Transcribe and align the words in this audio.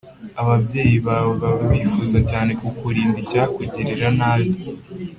Ababyeyi 0.41 0.97
bawe 1.07 1.33
baba 1.41 1.63
bifuza 1.73 2.19
cyane 2.29 2.51
kukurinda 2.61 3.17
icyakugirira 3.23 4.07
nabi 4.17 4.51